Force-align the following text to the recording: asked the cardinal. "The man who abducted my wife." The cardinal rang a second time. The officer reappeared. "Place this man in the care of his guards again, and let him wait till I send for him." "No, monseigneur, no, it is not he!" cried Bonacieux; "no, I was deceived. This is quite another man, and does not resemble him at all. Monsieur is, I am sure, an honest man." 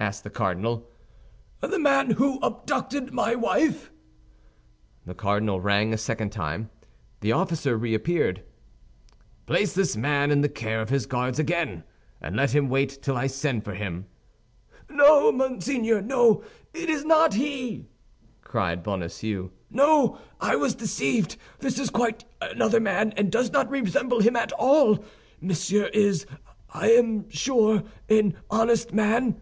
asked 0.00 0.24
the 0.24 0.30
cardinal. 0.30 0.90
"The 1.60 1.78
man 1.78 2.10
who 2.10 2.40
abducted 2.42 3.12
my 3.12 3.36
wife." 3.36 3.92
The 5.06 5.14
cardinal 5.14 5.60
rang 5.60 5.94
a 5.94 5.96
second 5.96 6.30
time. 6.30 6.70
The 7.20 7.30
officer 7.30 7.78
reappeared. 7.78 8.42
"Place 9.46 9.74
this 9.74 9.96
man 9.96 10.32
in 10.32 10.40
the 10.40 10.48
care 10.48 10.80
of 10.80 10.88
his 10.88 11.06
guards 11.06 11.38
again, 11.38 11.84
and 12.20 12.34
let 12.34 12.52
him 12.52 12.68
wait 12.68 12.98
till 13.00 13.16
I 13.16 13.28
send 13.28 13.62
for 13.64 13.74
him." 13.74 14.06
"No, 14.90 15.30
monseigneur, 15.30 16.00
no, 16.02 16.42
it 16.74 16.90
is 16.90 17.04
not 17.04 17.34
he!" 17.34 17.86
cried 18.40 18.82
Bonacieux; 18.82 19.52
"no, 19.70 20.18
I 20.40 20.56
was 20.56 20.74
deceived. 20.74 21.36
This 21.60 21.78
is 21.78 21.90
quite 21.90 22.24
another 22.40 22.80
man, 22.80 23.12
and 23.16 23.30
does 23.30 23.52
not 23.52 23.70
resemble 23.70 24.18
him 24.18 24.34
at 24.34 24.50
all. 24.54 25.04
Monsieur 25.40 25.84
is, 25.94 26.26
I 26.70 26.90
am 26.90 27.30
sure, 27.30 27.84
an 28.08 28.34
honest 28.50 28.92
man." 28.92 29.40